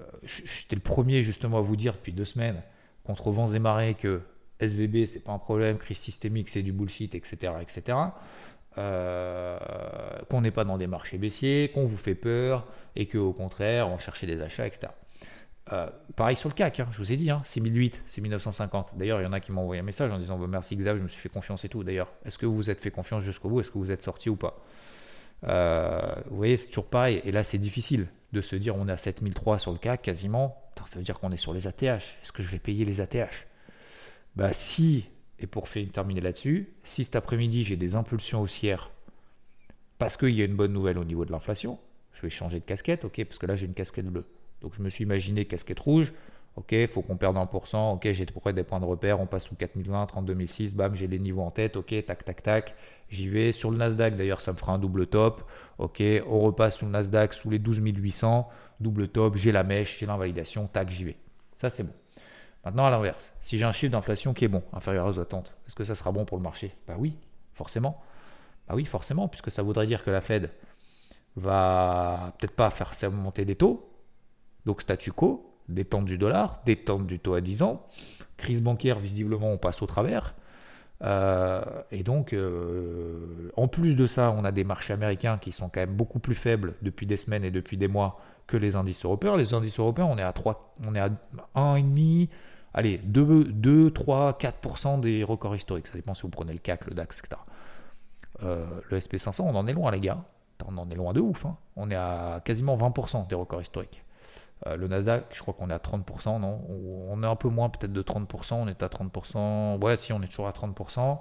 [0.00, 2.62] Euh, j'étais le premier justement à vous dire depuis deux semaines,
[3.04, 4.22] contre vents et marées, que
[4.58, 7.52] SVB c'est pas un problème, crise systémique c'est du bullshit, etc.
[7.60, 7.98] etc.
[8.76, 9.58] Euh,
[10.28, 13.98] qu'on n'est pas dans des marchés baissiers, qu'on vous fait peur, et qu'au contraire, on
[13.98, 14.92] cherchait des achats, etc.
[15.72, 18.92] Euh, pareil sur le CAC, hein, je vous ai dit, hein, 6008, 6950.
[18.96, 20.98] D'ailleurs, il y en a qui m'ont envoyé un message en disant bah, Merci Xav,
[20.98, 21.82] je me suis fait confiance et tout.
[21.82, 23.60] D'ailleurs, est-ce que vous vous êtes fait confiance jusqu'au bout?
[23.60, 24.62] Est-ce que vous êtes sorti ou pas?
[25.46, 27.22] Euh, Vous voyez, c'est toujours pareil.
[27.24, 30.62] Et là, c'est difficile de se dire on est à 7003 sur le CAC quasiment.
[30.86, 31.82] ça veut dire qu'on est sur les ATH.
[31.82, 33.46] Est-ce que je vais payer les ATH
[34.36, 35.06] Bah, si,
[35.38, 38.90] et pour terminer là-dessus, si cet après-midi j'ai des impulsions haussières
[39.98, 41.78] parce qu'il y a une bonne nouvelle au niveau de l'inflation,
[42.12, 44.26] je vais changer de casquette, ok, parce que là j'ai une casquette bleue.
[44.64, 46.14] Donc je me suis imaginé casquette rouge.
[46.56, 47.92] Ok, il faut qu'on perde 1%.
[47.92, 49.20] Ok, j'ai près des points de repère.
[49.20, 50.74] On passe sous 4020, 32006.
[50.74, 51.76] Bam, j'ai les niveaux en tête.
[51.76, 52.74] Ok, tac, tac, tac.
[53.10, 53.52] J'y vais.
[53.52, 55.42] Sur le Nasdaq, d'ailleurs, ça me fera un double top.
[55.76, 58.48] Ok, on repasse sous le Nasdaq sous les 12800.
[58.80, 59.36] Double top.
[59.36, 60.66] J'ai la mèche, j'ai l'invalidation.
[60.66, 61.16] Tac, j'y vais.
[61.56, 61.92] Ça, c'est bon.
[62.64, 65.74] Maintenant, à l'inverse, si j'ai un chiffre d'inflation qui est bon, inférieur aux attentes, est-ce
[65.74, 66.74] que ça sera bon pour le marché?
[66.88, 67.18] Bah oui,
[67.52, 68.00] forcément.
[68.66, 70.50] Bah oui, forcément, puisque ça voudrait dire que la Fed
[71.36, 73.93] va peut-être pas faire monter des taux,
[74.66, 77.86] donc statu quo, détente du dollar, détente du taux à 10 ans,
[78.36, 80.34] crise bancaire, visiblement on passe au travers.
[81.02, 85.68] Euh, et donc, euh, en plus de ça, on a des marchés américains qui sont
[85.68, 89.04] quand même beaucoup plus faibles depuis des semaines et depuis des mois que les indices
[89.04, 89.36] européens.
[89.36, 91.10] Les indices européens, on est à 3, on est à
[91.54, 92.28] 1,5,
[92.72, 95.88] allez, 2, 2 3, 4% des records historiques.
[95.88, 97.40] Ça dépend si vous prenez le CAC, le DAX, etc.
[98.42, 100.24] Euh, le SP500, on en est loin, les gars.
[100.66, 101.44] On en est loin de ouf.
[101.44, 101.56] Hein.
[101.76, 104.03] On est à quasiment 20% des records historiques.
[104.66, 106.64] Euh, le Nasdaq, je crois qu'on est à 30%, non?
[106.68, 110.22] On est un peu moins peut-être de 30%, on est à 30%, ouais si on
[110.22, 111.20] est toujours à 30%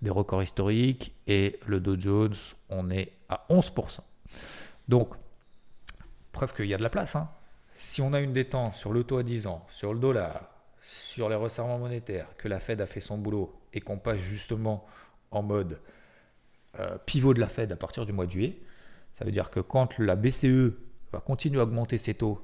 [0.00, 2.34] des records historiques, et le Dow Jones,
[2.70, 4.00] on est à 11%.
[4.88, 5.10] Donc,
[6.32, 7.16] preuve qu'il y a de la place.
[7.16, 7.28] Hein.
[7.72, 10.48] Si on a une détente sur le taux à 10 ans, sur le dollar,
[10.82, 14.86] sur les resserrements monétaires, que la Fed a fait son boulot et qu'on passe justement
[15.30, 15.80] en mode
[16.78, 18.58] euh, pivot de la Fed à partir du mois de juillet,
[19.18, 20.72] ça veut dire que quand la BCE
[21.12, 22.40] va continuer à augmenter ses taux,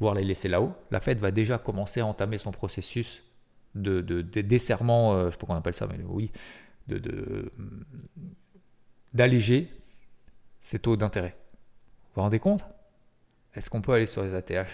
[0.00, 3.22] voire les laisser là-haut, la Fed va déjà commencer à entamer son processus
[3.74, 6.30] de, de, desserrement, euh, je ne sais pas qu'on appelle ça, mais oui,
[6.88, 7.52] de,
[9.12, 9.70] d'alléger
[10.60, 11.36] ses taux d'intérêt.
[11.36, 12.64] Vous vous rendez compte?
[13.54, 14.68] Est-ce qu'on peut aller sur les ATH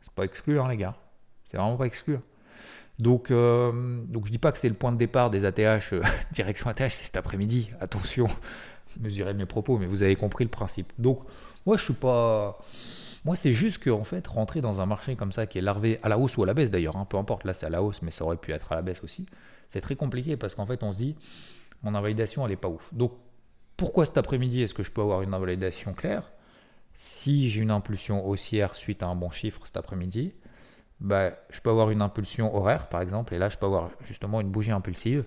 [0.00, 0.96] C'est pas exclu, hein, les gars.
[1.44, 2.18] C'est vraiment pas exclu.
[2.98, 6.02] Donc, euh, donc je dis pas que c'est le point de départ des ATH, euh,
[6.32, 7.70] direction ATH, c'est cet après-midi.
[7.80, 8.26] Attention,
[9.00, 10.92] mesurez mes propos, mais vous avez compris le principe.
[10.98, 11.20] Donc,
[11.64, 12.58] moi, je suis pas.
[13.24, 15.98] Moi, c'est juste que, en fait, rentrer dans un marché comme ça qui est larvé
[16.02, 17.82] à la hausse ou à la baisse d'ailleurs, hein, peu importe, là c'est à la
[17.82, 19.26] hausse, mais ça aurait pu être à la baisse aussi,
[19.68, 21.16] c'est très compliqué parce qu'en fait, on se dit,
[21.82, 22.92] mon invalidation, elle est pas ouf.
[22.92, 23.12] Donc,
[23.76, 26.30] pourquoi cet après-midi est-ce que je peux avoir une invalidation claire?
[26.94, 30.34] Si j'ai une impulsion haussière suite à un bon chiffre cet après-midi,
[31.00, 34.40] bah, je peux avoir une impulsion horaire, par exemple, et là, je peux avoir justement
[34.40, 35.24] une bougie impulsive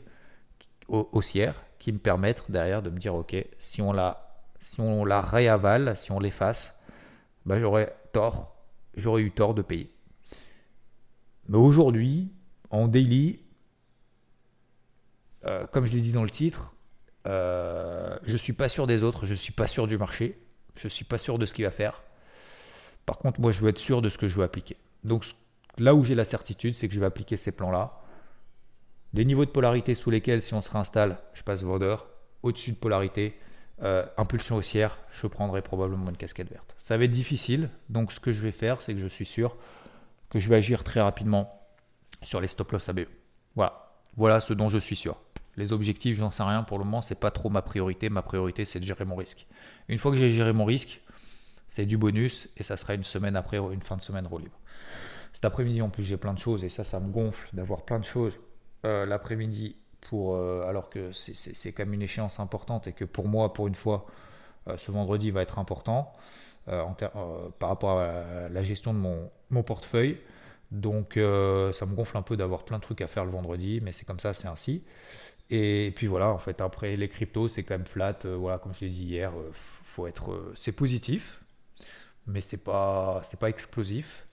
[0.89, 6.19] haussière qui me permettre derrière de me dire, ok, si on la réavale, si on
[6.19, 6.77] l'efface,
[7.45, 8.56] bah, j'aurais tort,
[8.95, 9.91] j'aurais eu tort de payer.
[11.47, 12.32] Mais aujourd'hui,
[12.69, 13.39] en daily,
[15.45, 16.73] euh, comme je l'ai dit dans le titre,
[17.27, 20.39] euh, je ne suis pas sûr des autres, je ne suis pas sûr du marché,
[20.75, 22.01] je ne suis pas sûr de ce qu'il va faire.
[23.06, 24.77] Par contre, moi, je veux être sûr de ce que je veux appliquer.
[25.04, 25.25] Donc,
[25.77, 28.01] là où j'ai la certitude, c'est que je vais appliquer ces plans-là.
[29.13, 32.08] Des niveaux de polarité sous lesquels, si on se réinstalle, je passe vendeur.
[32.43, 33.38] Au-dessus de polarité,
[33.84, 36.76] euh, impulsion haussière, je prendrai probablement une casquette verte.
[36.78, 39.58] Ça va être difficile, donc ce que je vais faire, c'est que je suis sûr
[40.30, 41.62] que je vais agir très rapidement
[42.24, 43.06] sur les stop loss ABE.
[43.56, 45.17] Voilà, voilà ce dont je suis sûr.
[45.58, 48.10] Les objectifs, j'en sais rien pour le moment, c'est pas trop ma priorité.
[48.10, 49.48] Ma priorité, c'est de gérer mon risque.
[49.89, 51.02] Une fois que j'ai géré mon risque,
[51.70, 54.60] c'est du bonus et ça sera une semaine après, une fin de semaine libre.
[55.34, 58.00] Cet après-midi, en plus, j'ai plein de choses et ça, ça me gonfle d'avoir plein
[58.00, 58.38] de choses
[58.86, 59.76] euh, l'après-midi
[60.14, 63.76] euh, alors que c'est quand même une échéance importante et que pour moi, pour une
[63.76, 64.06] fois,
[64.68, 66.14] euh, ce vendredi va être important
[66.68, 70.20] par rapport à la gestion de mon, mon portefeuille.
[70.72, 73.92] Donc, ça me gonfle un peu d'avoir plein de trucs à faire le vendredi, mais
[73.92, 74.84] c'est comme ça, c'est ainsi.
[75.52, 78.18] Et puis voilà, en fait, après les cryptos, c'est quand même flat.
[78.26, 81.42] Euh, voilà, comme je l'ai dit hier, euh, faut être, euh, c'est positif,
[82.28, 84.26] mais c'est pas, c'est pas explosif.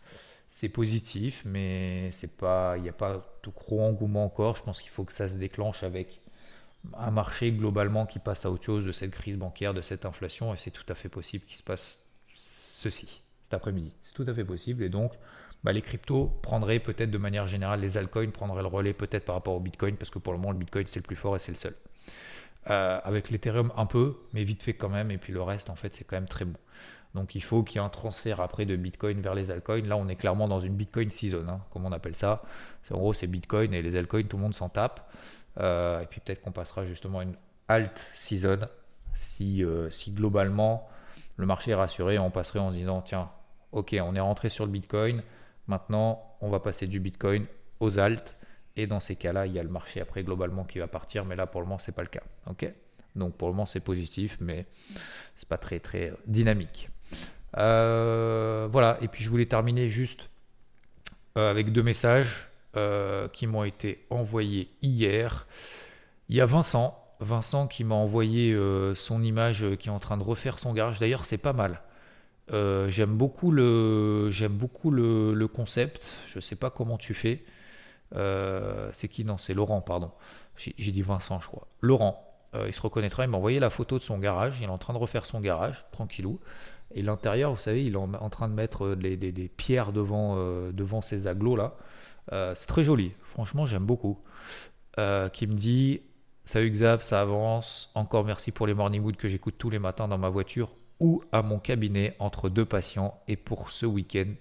[0.50, 4.56] C'est positif, mais c'est pas, il n'y a pas tout gros engouement encore.
[4.56, 6.22] Je pense qu'il faut que ça se déclenche avec
[6.96, 10.54] un marché globalement qui passe à autre chose de cette crise bancaire, de cette inflation,
[10.54, 13.92] et c'est tout à fait possible qu'il se passe ceci cet après-midi.
[14.02, 15.12] C'est tout à fait possible, et donc
[15.64, 19.34] bah, les cryptos prendraient peut-être de manière générale, les altcoins prendraient le relais peut-être par
[19.34, 21.38] rapport au Bitcoin, parce que pour le moment, le Bitcoin, c'est le plus fort et
[21.38, 21.74] c'est le seul.
[22.70, 25.76] Euh, avec l'Ethereum un peu, mais vite fait quand même, et puis le reste, en
[25.76, 26.58] fait, c'est quand même très bon.
[27.14, 29.82] Donc il faut qu'il y ait un transfert après de Bitcoin vers les altcoins.
[29.82, 32.42] Là, on est clairement dans une Bitcoin season, hein, comme on appelle ça.
[32.90, 35.10] En gros, c'est Bitcoin et les altcoins, tout le monde s'en tape.
[35.58, 37.34] Euh, et puis peut-être qu'on passera justement une
[37.66, 38.60] alt season
[39.16, 40.88] si, euh, si globalement
[41.36, 42.18] le marché est rassuré.
[42.18, 43.30] On passerait en disant tiens,
[43.72, 45.22] ok, on est rentré sur le Bitcoin.
[45.66, 47.46] Maintenant, on va passer du Bitcoin
[47.80, 48.36] aux alt.
[48.76, 51.24] Et dans ces cas-là, il y a le marché après globalement qui va partir.
[51.24, 52.22] Mais là, pour le moment, ce n'est pas le cas.
[52.46, 52.72] ok?
[53.16, 54.66] Donc pour le moment, c'est positif, mais
[55.36, 56.88] c'est pas très très dynamique.
[57.56, 58.98] Euh, voilà.
[59.00, 60.28] Et puis je voulais terminer juste
[61.36, 65.46] euh, avec deux messages euh, qui m'ont été envoyés hier.
[66.28, 67.02] Il y a Vincent.
[67.20, 68.56] Vincent qui m'a envoyé
[68.94, 71.00] son image qui est en train de refaire son garage.
[71.00, 71.80] D'ailleurs, c'est pas mal.
[72.50, 76.14] J'aime beaucoup le j'aime beaucoup le, concept.
[76.28, 77.42] Je sais pas comment tu fais.
[78.12, 79.24] C'est qui?
[79.24, 80.12] Non, c'est Laurent, pardon.
[80.56, 81.66] J'ai dit Vincent, je crois.
[81.80, 83.24] Laurent, il se reconnaîtra.
[83.24, 84.58] Il m'a envoyé la photo de son garage.
[84.60, 86.38] Il est en train de refaire son garage, tranquillou.
[86.94, 90.36] Et l'intérieur, vous savez, il est en, train de mettre des, des, pierres devant,
[90.72, 91.74] devant ses aglos là.
[92.30, 93.12] c'est très joli.
[93.22, 94.18] Franchement, j'aime beaucoup.
[95.32, 96.00] qui me dit
[96.44, 97.90] Salut Xav, ça avance.
[97.94, 101.22] Encore merci pour les morning wood que j'écoute tous les matins dans ma voiture ou
[101.30, 104.32] à mon cabinet entre deux patients et pour ce week-end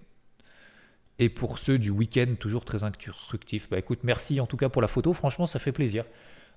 [1.19, 3.69] et pour ceux du week-end toujours très instructif.
[3.69, 6.05] Bah écoute, merci en tout cas pour la photo, franchement ça fait plaisir.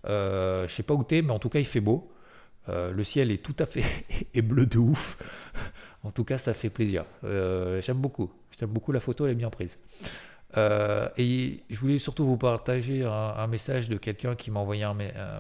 [0.07, 2.13] Euh, je sais pas où t'es, mais en tout cas il fait beau.
[2.69, 3.85] Euh, le ciel est tout à fait
[4.43, 5.19] bleu de ouf.
[6.03, 7.05] En tout cas ça fait plaisir.
[7.25, 8.31] Euh, j'aime beaucoup.
[8.59, 9.79] J'aime beaucoup la photo, elle est bien prise.
[10.57, 14.97] Euh, et je voulais surtout vous partager un, message de quelqu'un qui m'a envoyé un,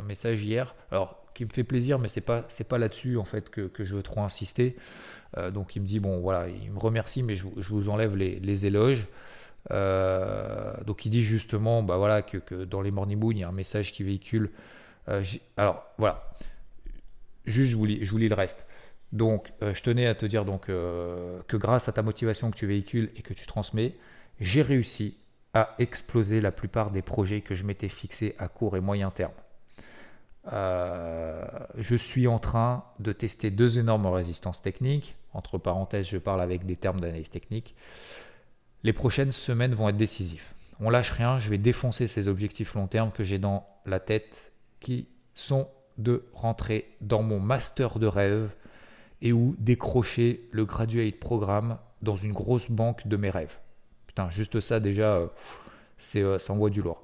[0.06, 0.74] message hier.
[0.90, 4.02] Alors qui me fait plaisir, mais c'est pas pas là-dessus en fait que, je veux
[4.02, 4.76] trop insister.
[5.36, 8.66] Euh, donc il me dit bon voilà, il me remercie, mais je, vous enlève les,
[8.66, 9.06] éloges.
[9.70, 13.52] Donc il dit justement bah voilà que, dans les morning moon il y a un
[13.52, 14.50] message qui véhicule.
[15.56, 16.30] Alors voilà,
[17.46, 18.66] juste je vous lis le reste.
[19.12, 23.10] Donc je tenais à te dire donc que grâce à ta motivation que tu véhicules
[23.16, 23.96] et que tu transmets,
[24.38, 25.16] j'ai réussi
[25.54, 29.32] à exploser la plupart des projets que je m'étais fixés à court et moyen terme.
[30.52, 31.44] Euh,
[31.76, 35.16] je suis en train de tester deux énormes résistances techniques.
[35.32, 37.74] Entre parenthèses, je parle avec des termes d'analyse technique.
[38.82, 40.44] Les prochaines semaines vont être décisives.
[40.80, 44.52] On lâche rien, je vais défoncer ces objectifs long terme que j'ai dans la tête
[44.80, 45.68] qui sont
[45.98, 48.48] de rentrer dans mon master de rêve
[49.22, 53.54] et ou décrocher le graduate programme dans une grosse banque de mes rêves.
[54.06, 55.26] Putain, juste ça déjà, euh,
[55.98, 57.02] c'est, euh, ça envoie du lourd.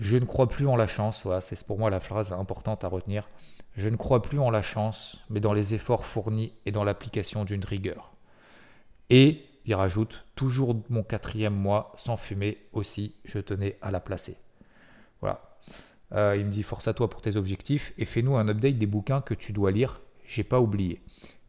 [0.00, 2.88] Je ne crois plus en la chance, voilà, c'est pour moi la phrase importante à
[2.88, 3.28] retenir.
[3.76, 7.44] Je ne crois plus en la chance, mais dans les efforts fournis et dans l'application
[7.44, 8.12] d'une rigueur.
[9.10, 14.36] Et il rajoute toujours mon quatrième mois sans fumer aussi, je tenais à la placer.
[15.20, 15.56] Voilà.
[16.12, 18.86] Euh, il me dit force à toi pour tes objectifs et fais-nous un update des
[18.86, 20.00] bouquins que tu dois lire.
[20.26, 21.00] J'ai pas oublié.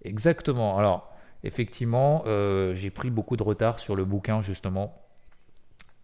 [0.05, 0.77] Exactement.
[0.77, 1.11] Alors,
[1.43, 5.01] effectivement, euh, j'ai pris beaucoup de retard sur le bouquin justement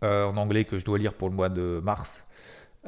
[0.04, 2.26] euh, en anglais que je dois lire pour le mois de mars.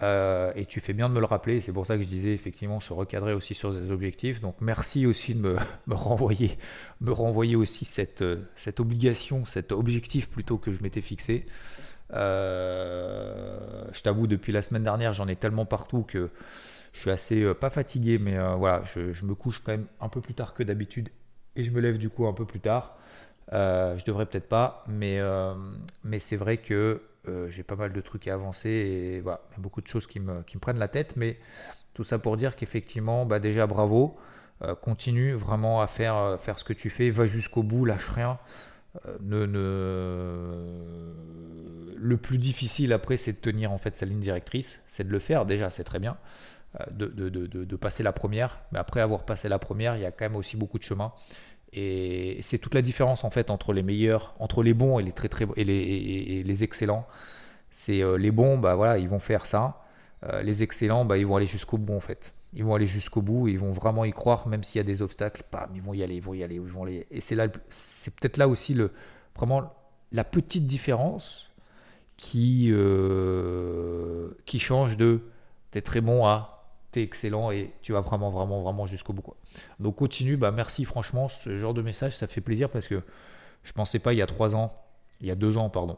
[0.02, 2.34] Euh, et tu fais bien de me le rappeler, c'est pour ça que je disais
[2.34, 4.42] effectivement se recadrer aussi sur des objectifs.
[4.42, 5.58] Donc merci aussi de me,
[5.96, 6.58] renvoyer,
[7.00, 8.24] me renvoyer aussi cette,
[8.56, 11.46] cette obligation, cet objectif plutôt que je m'étais fixé.
[12.12, 16.32] Je t'avoue, depuis la semaine dernière, j'en ai tellement partout que
[16.94, 20.34] je suis assez, pas fatigué, mais voilà, je, me couche quand même un peu plus
[20.34, 21.10] tard que d'habitude
[21.56, 22.98] et je me lève du coup un peu plus tard.
[23.52, 25.54] Euh, je devrais peut-être pas, mais, euh,
[26.04, 29.54] mais c'est vrai que euh, j'ai pas mal de trucs à avancer et voilà, il
[29.54, 31.16] y a beaucoup de choses qui me, qui me prennent la tête.
[31.18, 31.38] Mais
[31.94, 34.18] tout ça pour dire qu'effectivement, bah déjà bravo,
[34.82, 38.40] continue vraiment à faire, faire ce que tu fais, va jusqu'au bout, lâche rien.
[39.20, 41.14] Ne, ne...
[41.98, 45.20] Le plus difficile après, c'est de tenir en fait sa ligne directrice, c'est de le
[45.20, 46.18] faire déjà, c'est très bien.
[46.90, 50.06] De, de, de, de, passer la première, mais après avoir passé la première, il y
[50.06, 51.14] a quand même aussi beaucoup de chemin.
[51.72, 55.12] Et c'est toute la différence en fait entre les meilleurs, entre les bons et les
[55.12, 57.08] très très et les, les excellents.
[57.72, 59.84] C'est euh, les bons, bah voilà, ils vont faire ça.
[60.24, 62.34] Euh, les excellents, bah ils vont aller jusqu'au bout en fait.
[62.54, 65.02] Ils vont aller jusqu'au bout, ils vont vraiment y croire, même s'il y a des
[65.02, 66.86] obstacles, bam, ils vont y aller, ils vont y aller, ils vont.
[66.88, 68.92] Et c'est là, c'est peut-être là aussi le
[69.36, 69.74] vraiment
[70.12, 71.50] la petite différence
[72.18, 75.22] qui euh, qui change de
[75.72, 76.53] t'es très bon à
[77.02, 79.22] excellent et tu vas vraiment, vraiment, vraiment jusqu'au bout.
[79.22, 79.36] Quoi.
[79.80, 83.02] Donc continue, bah merci franchement, ce genre de message, ça fait plaisir parce que
[83.64, 84.74] je pensais pas il y a trois ans,
[85.22, 85.98] il y a deux ans, pardon,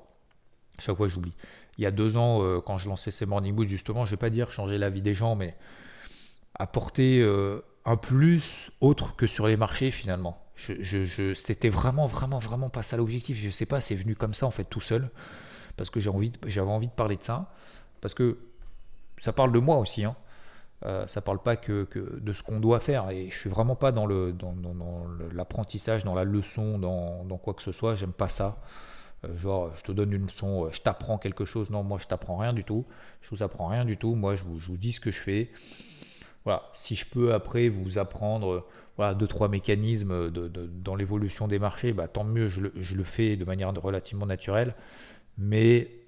[0.80, 1.34] chaque fois j'oublie,
[1.78, 4.18] il y a deux ans, euh, quand je lançais ces Morning Boots, justement, je vais
[4.18, 5.56] pas dire changer la vie des gens, mais
[6.58, 10.42] apporter euh, un plus autre que sur les marchés finalement.
[10.56, 13.38] Je, je, C'était vraiment, vraiment, vraiment pas ça l'objectif.
[13.38, 15.10] Je sais pas, c'est venu comme ça en fait tout seul
[15.76, 17.54] parce que j'ai envie, j'avais envie de parler de ça
[18.00, 18.38] parce que
[19.18, 20.06] ça parle de moi aussi.
[20.06, 20.16] Hein.
[20.86, 23.10] Euh, ça parle pas que, de ce qu'on doit faire.
[23.10, 24.06] Et je suis vraiment pas dans,
[25.34, 27.96] l'apprentissage, dans la leçon, dans, quoi que ce soit.
[27.96, 28.62] J'aime pas ça.
[29.26, 31.70] Euh, genre, je te donne une leçon, euh, je t'apprends quelque chose.
[31.70, 32.86] Non, moi, je t'apprends rien du tout.
[33.22, 34.14] Je vous apprends rien du tout.
[34.14, 35.50] Moi, je vous, dis ce que je fais.
[36.44, 36.64] Voilà.
[36.74, 38.68] Si je peux après vous apprendre
[38.98, 43.04] voilà, deux, trois mécanismes dans l'évolution des marchés, bah, tant mieux, je le, je le
[43.04, 44.76] fais de manière relativement naturelle.
[45.38, 46.05] Mais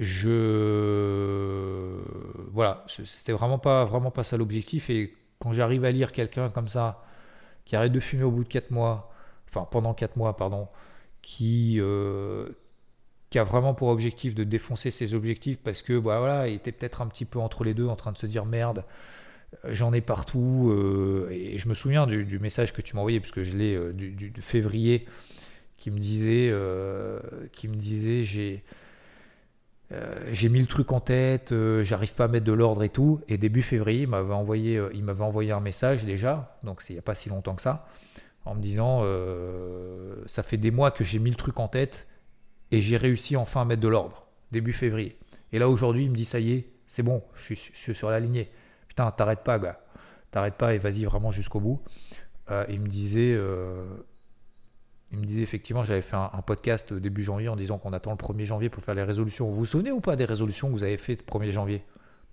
[0.00, 1.32] je
[2.52, 4.90] voilà, c'était vraiment pas vraiment pas ça l'objectif.
[4.90, 7.04] Et quand j'arrive à lire quelqu'un comme ça
[7.64, 9.12] qui arrête de fumer au bout de 4 mois,
[9.48, 10.68] enfin pendant 4 mois pardon,
[11.22, 12.48] qui euh,
[13.30, 16.72] qui a vraiment pour objectif de défoncer ses objectifs parce que bah voilà, il était
[16.72, 18.84] peut-être un petit peu entre les deux en train de se dire merde,
[19.64, 23.42] j'en ai partout euh, et je me souviens du, message que tu m'as envoyé puisque
[23.42, 25.06] je l'ai euh, du, février
[25.76, 26.52] qui me disait
[27.52, 28.81] qui me disait j'ai euh,
[30.32, 33.20] j'ai mis le truc en tête, euh, j'arrive pas à mettre de l'ordre et tout.
[33.28, 36.92] Et début février, il m'avait envoyé, euh, il m'avait envoyé un message déjà, donc il
[36.94, 37.86] n'y a pas si longtemps que ça,
[38.44, 39.02] en me disant
[40.26, 42.08] ça fait des mois que j'ai mis le truc en tête
[42.70, 44.26] et j'ai réussi enfin à mettre de l'ordre.
[44.50, 45.16] Début février.
[45.52, 48.20] Et là aujourd'hui, il me dit ça y est, c'est bon, je suis, sur la
[48.20, 48.50] lignée.
[48.88, 49.80] Putain, t'arrêtes pas, gars.
[50.30, 51.80] T'arrêtes pas et vas-y vraiment jusqu'au bout.
[52.68, 53.38] il me disait
[55.12, 58.16] il me disait effectivement, j'avais fait un, podcast début janvier en disant qu'on attend le
[58.16, 59.46] 1er janvier pour faire les résolutions.
[59.48, 61.84] Vous vous souvenez ou pas des résolutions que vous avez faites le 1er janvier?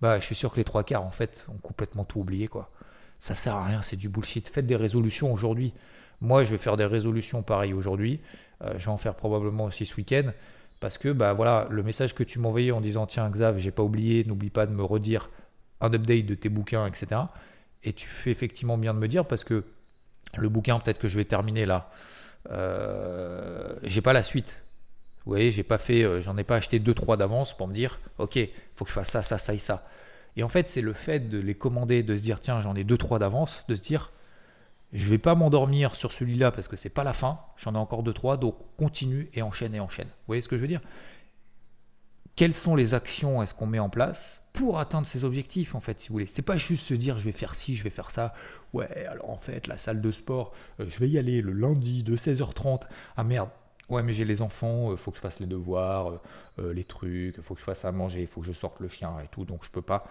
[0.02, 2.72] Bah, je suis sûr que les trois quarts, en fait, ont complètement tout oublié, quoi.
[3.20, 4.48] Ça sert à rien, c'est du bullshit.
[4.48, 5.74] Faites des résolutions aujourd'hui.
[6.22, 8.22] Moi, je vais faire des résolutions pareilles aujourd'hui.
[8.64, 10.32] Euh, je vais en faire probablement aussi ce week-end.
[10.80, 13.84] Parce que, bah voilà, le message que tu envoyé en disant Tiens, Xav, j'ai pas
[13.84, 15.30] oublié, n'oublie pas de me redire
[15.82, 17.22] un update de tes bouquins, etc.
[17.84, 19.66] Et tu fais effectivement bien de me dire parce que
[20.38, 21.92] le bouquin, peut-être que je vais terminer là.
[22.50, 24.64] Euh, j'ai pas la suite.
[25.26, 28.00] Vous voyez, j'ai pas fait, euh, j'en ai pas acheté 2-3 d'avance pour me dire,
[28.18, 28.40] ok,
[28.76, 29.88] faut que je fasse ça, ça, ça et ça.
[30.38, 32.84] Et en fait, c'est le fait de les commander, de se dire, tiens, j'en ai
[32.84, 34.12] 2-3 d'avance, de se dire,
[34.94, 38.04] je vais pas m'endormir sur celui-là parce que c'est pas la fin, j'en ai encore
[38.04, 40.08] 2-3, donc continue et enchaîne et enchaîne.
[40.08, 40.82] Vous voyez ce que je veux dire?
[42.40, 46.00] Quelles sont les actions est-ce qu'on met en place pour atteindre ces objectifs en fait
[46.00, 48.12] si vous voulez c'est pas juste se dire je vais faire ci je vais faire
[48.12, 48.34] ça
[48.72, 52.02] ouais alors en fait la salle de sport euh, je vais y aller le lundi
[52.02, 52.84] de 16h30
[53.18, 53.50] ah merde
[53.90, 56.22] ouais mais j'ai les enfants il faut que je fasse les devoirs
[56.58, 59.28] les trucs faut que je fasse à manger faut que je sorte le chien et
[59.28, 60.08] tout donc je peux pas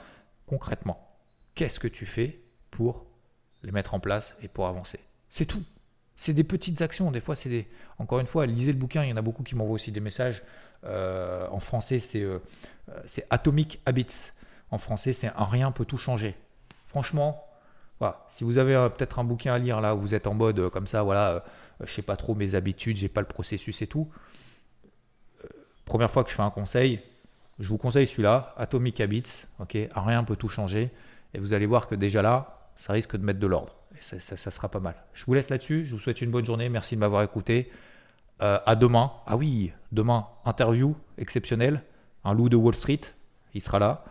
[0.47, 1.17] concrètement
[1.55, 3.07] qu'est-ce que tu fais pour
[3.63, 5.01] les mettre en place et pour avancer?
[5.31, 5.65] C'est tout
[6.19, 7.11] c'est des petites actions.
[7.13, 7.69] Des fois, c'est des.
[7.99, 9.05] Encore une fois, lisez le bouquin.
[9.05, 10.43] Il y en a beaucoup qui m'envoient aussi des messages.
[10.85, 12.39] Euh, en français, c'est euh,
[13.07, 14.33] c'est Atomic Habits.
[14.71, 16.35] En français, c'est un rien peut tout changer.
[16.89, 17.45] Franchement,
[17.99, 18.27] voilà.
[18.31, 20.69] Si vous avez euh, peut-être un bouquin à lire là où vous êtes en mode
[20.71, 21.45] comme ça, voilà,
[21.85, 24.09] je sais pas trop mes habitudes, j'ai pas le processus et tout.
[25.85, 27.01] première fois que je fais un conseil,
[27.59, 29.45] je vous conseille celui-là, Atomic Habits.
[29.59, 30.91] Ok, rien peut tout changer.
[31.35, 34.69] Et vous allez voir que déjà là, ça risque de mettre de l'ordre ça, sera
[34.69, 34.95] pas mal.
[35.13, 35.85] Je vous laisse là-dessus.
[35.85, 36.69] Je vous souhaite une bonne journée.
[36.69, 37.71] Merci de m'avoir écouté.
[38.41, 39.13] Euh, à demain.
[39.27, 41.83] Ah oui, demain, interview exceptionnelle.
[42.25, 43.01] Un loup de Wall Street.
[43.55, 44.05] Il sera là.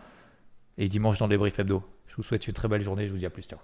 [0.76, 1.82] Et dimanche dans les briefs hebdo.
[2.06, 3.06] Je vous souhaite une très belle journée.
[3.06, 3.42] Je vous dis à plus.
[3.44, 3.58] Ciao.